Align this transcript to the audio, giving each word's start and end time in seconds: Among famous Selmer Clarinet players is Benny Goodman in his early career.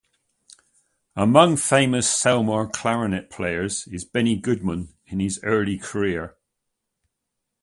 Among 1.15 1.57
famous 1.57 2.07
Selmer 2.07 2.71
Clarinet 2.71 3.29
players 3.29 3.85
is 3.89 4.03
Benny 4.03 4.35
Goodman 4.35 4.95
in 5.05 5.19
his 5.19 5.39
early 5.43 5.77
career. 5.77 6.35